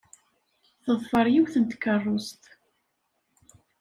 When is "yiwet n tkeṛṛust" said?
1.33-2.43